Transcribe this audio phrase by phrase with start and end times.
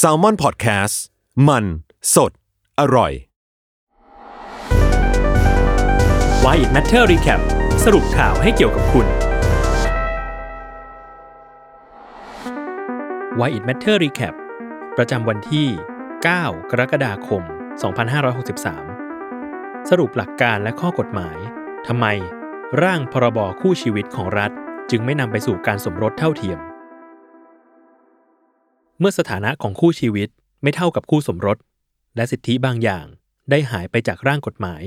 [0.00, 0.94] s a l ม o n PODCAST
[1.48, 1.64] มัน
[2.14, 2.32] สด
[2.80, 3.12] อร่อย
[6.44, 7.40] Why It Matter Recap
[7.84, 9.06] สรุปข่าวให้เกี่ยวกับคุณ
[13.38, 14.34] Why It Matter Recap
[14.96, 15.66] ประจำวันที่
[16.22, 17.42] 9 กรกฎาคม
[19.06, 21.38] 2563 สรุปหลักการและข้อกฎหมาย
[21.86, 22.06] ทำไม
[22.82, 24.50] ร่างพรบคู่ชีวิตของรัฐ
[24.90, 26.58] จึงไม่นำไปสู่การสมรสเท่าเทียม
[29.02, 30.28] เมื่อสถานะของคู่ชีวิต
[30.62, 31.58] ไม่เท่ากับคู่สมรส
[32.16, 33.06] และสิทธิบางอย่าง
[33.50, 34.82] ได้หายไปจากร่างกฎหมาย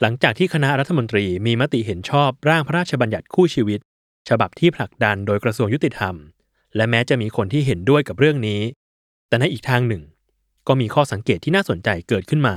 [0.00, 3.80] หลังจากที่คณะรัฐมนตรีมีมติเห็นชอบร่างพระราชบัญญัติคู่ชีวิต
[4.28, 6.14] ฉบับที่ผลักดันโดยกระทรวงยุติธรรม
[6.76, 8.62] และแม้จะมีคนที่เห็นด้วยกับเรื่องนี้
[9.28, 10.02] แต่ในอีกทางหนึ่ง
[10.68, 12.56] ก็มีข้อสังเกตที่น่าสนใจเกิดขึ้นมา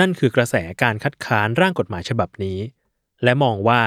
[0.00, 2.58] นั่นคือกระแสการคัดค้านร่างกฎหมายฉบับนี้
[3.24, 3.82] และมองว่า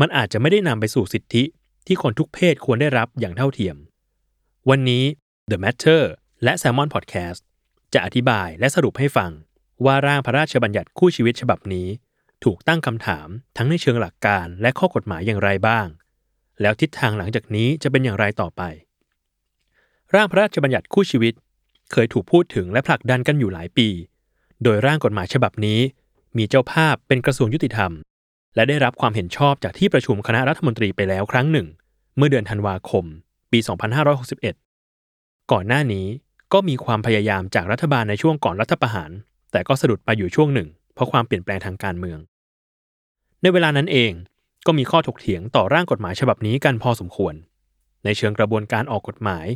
[0.00, 1.42] มันอาจจะไม่ได้นำไปสู่สิทธิ
[1.86, 3.78] ที่คนทุกเพศควรได้รับอย่างเท่าเทียม
[4.70, 5.04] วันนี้
[5.50, 6.02] The Matter
[6.44, 7.40] และ Salmon Podcast
[7.94, 9.30] จะอธิบายและสรุปให้ฟัง
[9.84, 11.88] ว่าร่างพระราชบัญญัติคู่ชีวิตฉบับนี้
[12.44, 15.86] ถูกตั้งคำถามทั้งในเชิงหลักการและข้อกฎหมายอย่างไรบ้าง
[16.60, 18.62] แล้วทิศทางหลังจากนี้จะเป็นอย่างไรต่อไป
[20.14, 21.34] ร่างพระราชบัญญัติคู่ชีวิต
[21.92, 23.88] เคยถูกพูดถึงและผลักดันกันอยู่หลายปี
[24.62, 25.80] โดยร่างกฎหมายฉบับนี้
[26.36, 27.92] มีเจ้าภาพเป็นกระทรวงยุติธรรม
[28.54, 31.66] และได้รับความเห็นชอบจากที่ประชุมคณะรัฐมนตรีไปแล้วครั้งหนึ่ง
[32.16, 33.06] เมื่อเดือนธันวาคม
[33.52, 33.58] ปี
[34.74, 36.06] 2561 ก่อนหน้านี้
[36.52, 39.10] ก็มีความพยายามจากรัฐบาลในช่วงก่อนรัฐประหาร
[39.52, 42.18] แต่ก็สะดุดไปอยู่ช่วงหนึ่ง เพราะความเปลี่ยนแปลงทางการเมือง
[43.42, 44.12] ในเวลานั้นเอง
[44.66, 47.34] ก็มีข้อถกเถียงต่อร่างกฎหมายฉบับนี้กันพอสมควร
[48.04, 49.46] ในเชิงกระบวนการออกกฎหมาย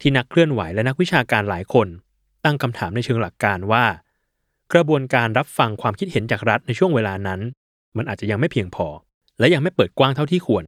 [0.00, 1.88] ที่นักเคลื่อนไหวและนักวิชาการหลายคน
[2.44, 3.84] ตั้งคำถามในเชิงหลักการว่า
[4.72, 7.40] กระบวนการรับฟังความคิดเห็นจากรัฐในช่วงเวลานั้น
[7.96, 8.86] มันอาจจะยังไม่เพียงพอ
[9.38, 10.64] และยังไม่เปิดกว้างเท่าที่ควร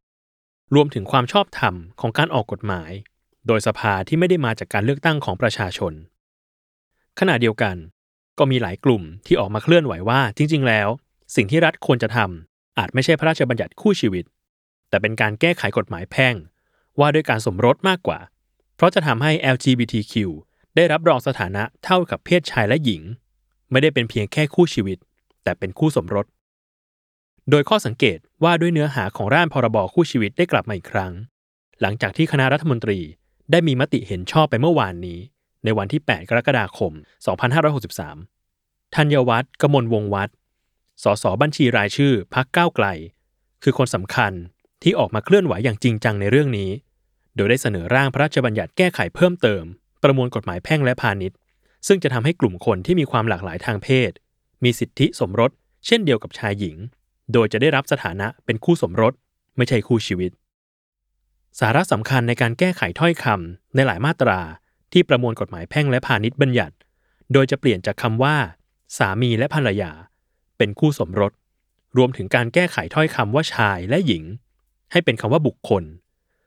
[0.75, 2.91] รวมถึงความชอบธรรมของการออกกฎหมาย
[3.47, 5.93] โดยสภาที่ไม่ได้มาจากการเลือกตั้งของประชาชน
[7.21, 7.77] ขณะเดียวกัน
[8.39, 10.89] ก็มีหลายกลุ่มที่ออกมาเคลื่อนไหวว่า จริง ๆ แล้ว
[11.37, 14.25] สิ่งที่รัฐควรจะทำอาจไม่ใช่พระราชบัญญัติคู่ชีวิต
[14.89, 16.35] แต่เป็นการแก้ไขกฎหมายแพ่ง
[17.01, 18.19] ว่าด้วยการสมรสมากกว่า
[18.77, 20.15] เพราะจะทำให้ LGBTQ
[20.77, 23.03] ได้รับรองสถานะเท่ากับเพศชายและหญิง
[23.71, 24.99] ไม่ได้เป็นเพียงแค่คู่ชีวิต
[25.43, 26.27] แต่เป็นคู่สมรส
[27.51, 31.13] โดยข้อสังเกตว่าด้วยเนื้อหาของร่างพรบคู่ชีวิตได้กลับมาอีกครั้ง
[31.81, 33.01] หลังจากที่คณะรัฐมนตรี
[33.51, 35.19] ได้มีมติเห็นชอบไปเมื่อวานนี้
[35.65, 36.93] ในวันที่ 8 กรกฎาคม
[37.75, 40.35] 2563 ธัญวัฒน์กมลวงวัฒน์
[41.03, 42.87] สสบัญชีรายชื่อพักก้าวไกล
[43.63, 44.33] คือคนสำคัญ
[44.83, 46.71] ที่ออกมาเคลื่อนไหวอย่างจริงจังในเรื่องนี้
[47.37, 49.65] โดยได้เสนอร่างพระราชบัญญัติแก้ไขเพิ่มเติม
[50.03, 51.39] ประมวลกฎหมายแพ่งและพาณิชย์
[51.87, 54.11] ซึ่งจะทำให้กลุ่มคนที่มีความหลากหลายทางเพศ
[54.65, 55.51] มีสิทธิสมรส
[55.87, 56.77] เช่นเดียวกับชายหญิง
[57.33, 59.13] โดยจะได้รับสถานะเป็นคู่สมรส
[59.57, 60.31] ไม่ใช่คู่ชีวิต
[61.61, 64.41] สาระสำคัญในการแก้ไขถ้อยคำในหลายมาตรา
[64.93, 66.75] ที่ประมวลกฎหมายแพ่งและพาณิชย์บัญญัติ
[67.33, 68.37] โดยจะเปลี่ยนจากคำว่า
[68.99, 69.93] สามีและภรรยา
[70.59, 71.33] เป็นคู่สมรส
[71.97, 74.25] รวมถึงการแก้ไขถ้อยคำว่าชายและหญิง
[74.93, 75.83] ให้เป็นคำว่าบุคคล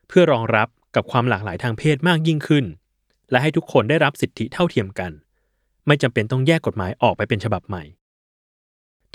[0.07, 2.65] เพื่อรองรับกับความหลากหลายทางเพศมากยิ่งขึ้น
[3.31, 5.11] และให้ทุกคนได้รับสิทธิเท่าเทียมกัน
[5.87, 7.83] ไม่จำเป็นต้องแยกกฎหมายออกไปเป็นฉบับใหม่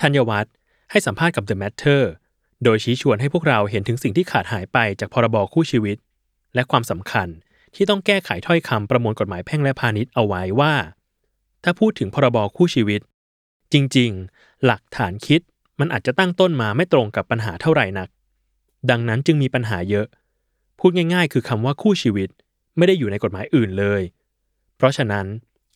[0.01, 0.53] ธัญวัฒน์
[0.91, 2.03] ให้สัมภาษณ์กับ The Matter
[2.65, 5.97] โดยชี้ชวนให้พวกเราเห็นถึงสิ่งที่ขาดหายไปจากพรบคู่ชีวิต
[6.55, 7.29] และความสำคัญ
[7.75, 10.75] ที่ต้องแก้ไขถ้อยคำประมวลกฎหมายแพ่งและพาณิชย์เอาไว้ว่า
[11.65, 13.01] ถ้าพูดถึงพรบคู่ชีวิต
[13.73, 15.41] จริงๆ หลักฐานคิด
[15.81, 18.09] มันอาจจะตั้งต้นมาไม่ตรงกับปัญหาเท่าไหร่นัก
[18.91, 20.07] ดังนั้นจึงมีปัญหาเยอะ
[20.79, 22.29] พูดง่ายๆ คือคำว่าคู่ชีวิต
[22.77, 24.03] ไม่ได้อยู่ในกฎหมายอื่นเลย
[24.77, 25.27] เพราะฉะนั้น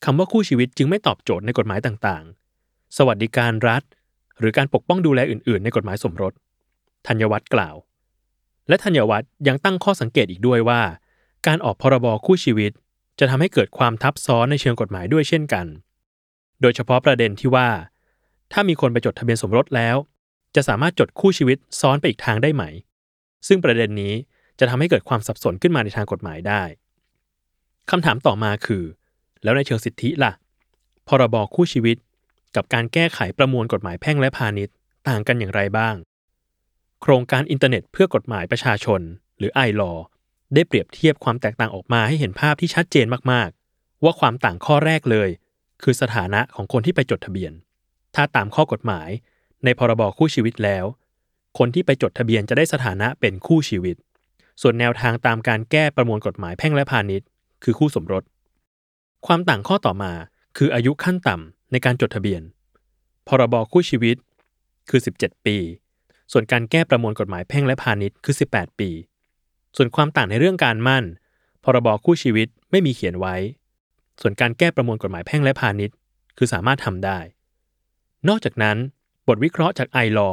[0.04, 3.82] คำว่าคู่ชีวิตจึงไม่ตอบโจทย์ในกฎหมายต่างๆ สวัสดิการรัฐ
[4.40, 6.32] หรือการปกป้องดูแลอื่น ๆ ในกฎหมายสมรส
[7.06, 7.76] ธัญวัฒน์กล่าว
[8.68, 10.80] และธัญวัฒน์ยังตั้งข้อสังเกตอีกด้วยว่า
[11.46, 12.72] การออกพรบคู่ชีวิต
[13.18, 15.66] จะทำให้เกิดความทับซ้อนในเชิงกฎหมายด้วยเช่นกัน
[16.60, 17.68] โดยเฉพาะประเด็นที่ว่า
[18.52, 19.96] ถ้ามีคนไปจดทะเบียนสมรสแล้ว
[20.54, 22.64] จะสามารถจดคู่ชีวิตซ้อนไปอีกทางได้ไหม
[23.48, 24.14] ซึ่งประเด็นนี้
[24.58, 26.62] จะทำให้เกิดความสับสนขึ้นมาในทางกฎหมายได้
[27.90, 28.84] คำถามต่อมาคือ
[29.42, 30.32] แล้วในเชิงสิทธิล่ะ
[31.08, 31.96] พรบคู่ชีวิต
[32.56, 34.74] กับการแก้ไขประมวลกฎหมายแพ่งและพาณิชย์
[35.08, 35.94] ต่างกันอย่างไรบ้าง
[37.02, 39.00] โครงการอินเทอร์เน็ตเพื่อกฎหมายประชาชน
[39.38, 39.92] หรือไอลอ
[40.54, 45.28] ได้เปรียบเทียบความแตกต่างออกมาให้เห็นภาพที่ชัดเจนมากๆ ว่าความต่างข้อแรกเลย
[45.82, 47.52] คือสถานะของคนที่ไปจดทะเบียน
[48.14, 49.08] ถ้าตามข้อกฎหมาย
[49.64, 50.84] ในพรบคู่ชีวิตแล้ว
[51.58, 53.96] คนที่ไปจดทะเบียนจะได้สถานะเป็นคู่ชีวิต
[54.60, 57.26] ส่วนแนวทางตามการแก้ประมวลกฎหมายแพ่งและพาณิชย์
[57.64, 58.22] คือคู่สมรส
[59.26, 60.12] ความต่างข้อต่อมา
[60.56, 62.42] คืออายุขั้นต่ำ ในการจดทะเบียน
[63.28, 64.16] พรบคู่ชีวิต
[64.90, 65.56] คือ 17 ปี
[66.32, 68.90] ส่วนการแก้ประมวลกฎหมายแพ่งและพาณิชย์คือ 18 ปี
[69.76, 71.04] ส่วนความต่างในเรื่องการมั่น
[71.64, 73.36] พรบคู่ชีวิตไม่มีเขียนไว้
[74.20, 75.96] ส่วนการแก้ประมวลกฎหมายแพ่งและพาณิชย์
[76.36, 77.18] คือสามารถทำได้
[78.28, 78.76] นอกจากนั้น
[79.28, 80.30] บทวิเคราะห์จากไอรอ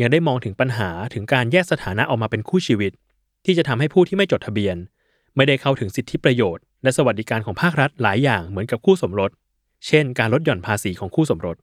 [0.00, 2.92] ยังได้มองถึงปัญหาถึงการแยกสถานะออกมาเป็นคู่ชีวิต
[3.44, 4.76] ที่จะทำให้ผู้ที่ไม่จดทะเบียน
[5.36, 9.30] ไม่ได้เข้าถึงสิทธิประโยชน์ และสวัสดิการของภาครัฐหลายอย่างเหมือนกับคู่สมรส
[9.86, 11.56] เช่น การลดหย่อนภาษีของคู่สมรส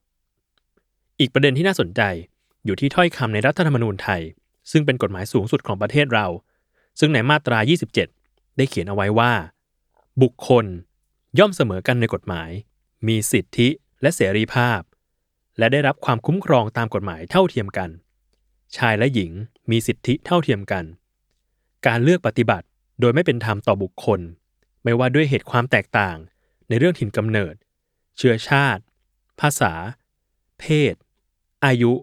[1.19, 2.01] อีกประเด็นที่น่าสนใจ
[2.65, 4.21] อยู่ที่ถ้อยคำในรัฐธรรมนูญไทย
[4.71, 6.27] ซึ่งเป็นกฎหมายสูงสุดของประเทศเรา
[6.99, 7.59] ซึ่งในมาตรา
[8.07, 9.33] 27 ได้เขียนเอาไว้ว่า
[10.21, 10.65] บุคคล
[11.39, 12.49] ย่อมเสมอกันในกฎหมาย
[13.07, 13.67] มีสิทธิ
[14.01, 14.81] และเสรีภาพ
[15.57, 17.89] และได้รับความคุ้มครองตามกฎหมายเท่าเทียมกัน
[18.77, 19.31] ชายและหญิง
[19.71, 20.85] มีสิทธิเท่าเทียมกัน
[21.87, 22.67] การเลือกปฏิบัติ
[22.99, 24.19] โดยไม่เป็นธรรมต่อบุคคล
[24.83, 26.17] ไม่ว่าด้วยเหตุความแตกต่าง
[26.69, 27.55] ในเรื่องถิ่นกำเนิด
[28.17, 28.83] เชื้อชาติ
[29.39, 29.73] ภาษา
[30.59, 30.95] เพศ
[31.65, 31.93] อายุ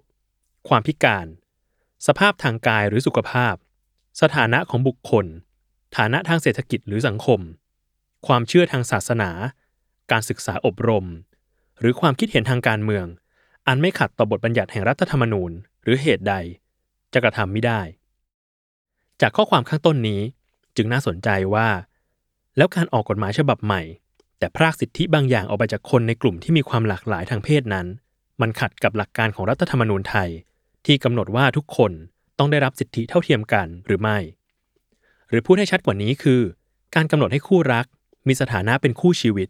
[0.69, 1.27] ความพิการ
[2.07, 3.55] สภาพทางกายหรือสุขภาพ
[4.21, 5.27] สถานะของบุคคล
[5.97, 7.41] ฐานะทางเศรษฐกิจหรือสังคม
[8.27, 9.31] ความเชื่อทางศาสนา
[10.11, 11.07] การศึกษาอบรม
[11.81, 13.07] หรือความคิดเห็นทางการเมือง
[13.67, 16.35] อันไม่ขัดต่อบทบัญญัติแห่งรัฐธรรมนูญ หรือเหตุใด
[17.13, 17.81] จะกระทำไม่ได้
[19.21, 20.21] จากข้อความข้างต้นนี้
[20.77, 21.69] จึงน่าสนใจว่า
[22.57, 23.83] แล้วการออกกฎหมายฉบับใหม่
[24.43, 27.87] แต่พรากสิทธิบางอย่างออกไปจากคนในกลุ่มที่มีความหลากหลายทางเพศนั้น
[28.41, 30.29] มันขัดกับหลักการของรัฐธรรมนูญไทย
[30.87, 31.93] ที่กำหนดว่าทุกคน
[32.39, 34.19] ต้องได้รับสิทธิเท่าเทียมกันหรือไม่
[35.29, 36.41] หรือพูดให้ชัดกว่านี้คือ
[36.95, 37.87] การกำหนดให้คู่รัก
[38.29, 39.49] มีสถานะเป็นคู่ชีวิต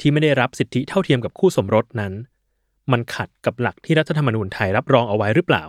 [0.00, 2.12] ที่ไม่ได้รับสิทธิเท่าเทียมกับคู่สมรสนั้น
[2.92, 5.64] มันขัดกับหลักที่รัฐธรรมนูญไทยรับรองเอาไว้หรือเปล่า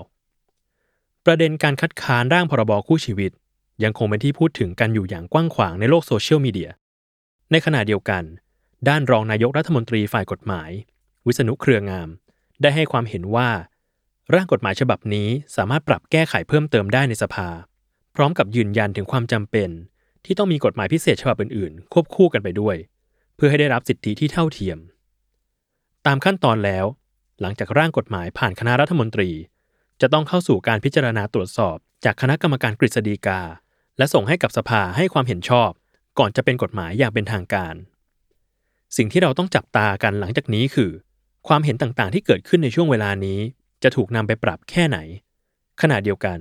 [1.25, 3.31] ประเด็นการคัดค้านร่างพรบคู่ชีวิต
[3.83, 6.71] ยังคงเป็นที่พูดถึงกันอยู่อย่างกว้างขวางในโลกโซเชียลมีเดีย
[7.51, 8.23] ในขณะเดียวกัน
[8.87, 10.69] ด้านรองนายกรัฐมนตรีฝ่ายกฎหมาย
[11.27, 12.09] วิษณุเครืองาม
[12.61, 13.49] ได้ให้ความเห็นว่า
[14.33, 17.49] ร่างกฎหมายฉบับนี้สามารถปรับแก้ไขเพิ่มเติมได้ในสภา
[18.15, 19.69] พร้อมกับยืนยันถึงความจำเป็น
[20.25, 22.75] ที่ต้องมีกฎหมายพิเศษฉบับอื่นๆ ควบคู่กันไปด้วย
[23.35, 24.77] เพื่อให้ได้รับสิทธิที่เท่าเทียม
[26.05, 26.85] ตามขั้นตอนแล้ว
[27.41, 29.29] หลังจากร่างกฎหมายผ่านคณะรัฐมนตรี
[30.01, 33.41] จะต้องเข้าสู่การพิจารณาตรวจสอบ จากคณะกรรมการกฤษฎีกา
[33.97, 35.69] และส่งให้กับสภาให้ความเห็นชอบ
[36.19, 37.75] ก่อนจะเป็นกฎหมายอย่างเป็นทางการ
[38.97, 40.91] สิ่งที่เราต้องจับตากันหลังจากนี้คือ
[41.47, 43.39] ความเห็นต่างๆ ที่เกิดขึ้นในช่วงเวลานี้
[43.83, 44.97] จะถูกนำไปปรับแค่ไหน
[45.81, 46.37] ขณะเดียวกัน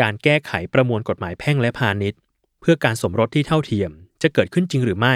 [0.00, 2.20] การแก้ไขประมวลกฎหมายแพ่งและพาณิชย์
[2.60, 3.90] เพื่อการสมรสที่เท่าเทียม
[4.22, 5.14] จะเกิดขึ้นจริงหรือไม่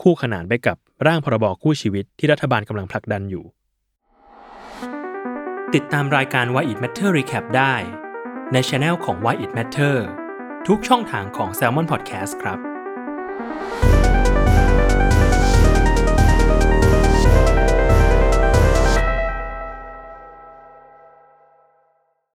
[0.00, 0.76] คู่ขนานไปกับ
[1.06, 3.44] ร่างพรบคู่ชีวิตที่รัฐบาลกำลังผลักดันอยู่
[5.74, 7.74] ติดตามรายการ Why It Matter Recap ได้
[8.52, 9.96] ในช anel ของ Why It Matter
[10.66, 12.58] ทุกช่องทางของ Salmon Podcast ครับ